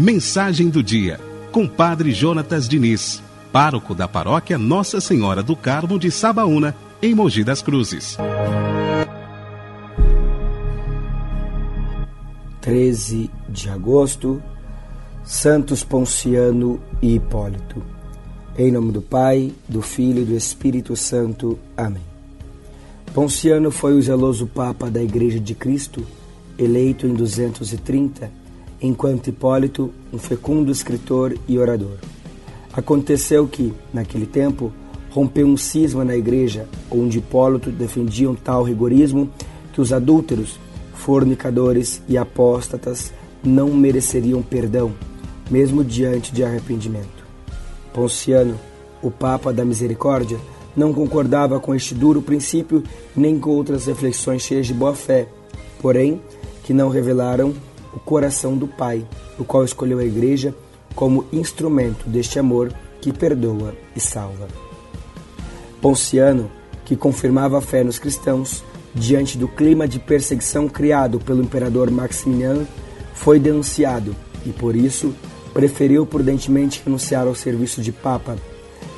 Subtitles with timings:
[0.00, 1.20] Mensagem do dia,
[1.52, 7.44] com Padre Jonatas Diniz, pároco da paróquia Nossa Senhora do Carmo de Sabaúna, em Mogi
[7.44, 8.16] das Cruzes.
[12.62, 14.42] 13 de agosto,
[15.22, 17.82] Santos Ponciano e Hipólito.
[18.56, 21.58] Em nome do Pai, do Filho e do Espírito Santo.
[21.76, 22.09] Amém.
[23.14, 26.06] Ponciano foi o zeloso Papa da Igreja de Cristo,
[26.56, 28.30] eleito em 230
[28.80, 31.98] enquanto Hipólito, um fecundo escritor e orador.
[32.72, 34.72] Aconteceu que, naquele tempo,
[35.10, 39.28] rompeu um cisma na igreja, onde Hipólito defendia um tal rigorismo
[39.72, 40.58] que os adúlteros,
[40.94, 44.92] fornicadores e apóstatas não mereceriam perdão,
[45.50, 47.26] mesmo diante de arrependimento.
[47.92, 48.54] Ponciano,
[49.02, 50.38] o Papa da Misericórdia,
[50.76, 52.82] não concordava com este duro princípio
[53.16, 55.26] nem com outras reflexões cheias de boa fé,
[55.80, 56.20] porém,
[56.62, 57.54] que não revelaram
[57.92, 59.04] o coração do Pai,
[59.38, 60.54] o qual escolheu a Igreja
[60.94, 64.48] como instrumento deste amor que perdoa e salva.
[65.80, 66.50] Ponciano,
[66.84, 68.62] que confirmava a fé nos cristãos,
[68.94, 72.66] diante do clima de perseguição criado pelo imperador Maximiano,
[73.14, 75.14] foi denunciado e, por isso,
[75.52, 78.36] preferiu prudentemente renunciar ao serviço de Papa,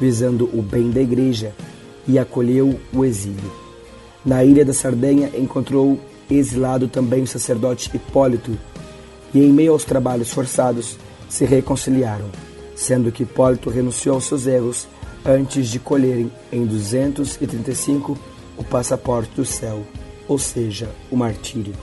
[0.00, 1.52] visando o bem da Igreja,
[2.06, 3.52] e acolheu o exílio.
[4.24, 5.98] Na ilha da Sardenha encontrou
[6.30, 8.58] exilado também o sacerdote Hipólito,
[9.34, 10.96] e em meio aos trabalhos forçados
[11.28, 12.26] se reconciliaram,
[12.74, 14.86] sendo que Hipólito renunciou aos seus erros
[15.24, 18.16] antes de colherem em 235
[18.56, 19.82] o passaporte do céu,
[20.26, 21.74] ou seja, o martírio.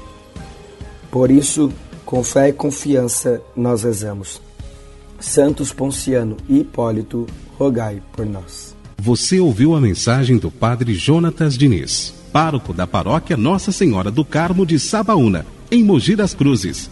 [1.11, 1.71] Por isso,
[2.05, 4.41] com fé e confiança, nós rezamos.
[5.19, 7.25] Santos Ponciano e Hipólito,
[7.57, 8.75] rogai por nós.
[8.97, 14.65] Você ouviu a mensagem do Padre Jonatas Diniz, pároco da paróquia Nossa Senhora do Carmo
[14.65, 16.89] de Sabaúna, em Mogi das Cruzes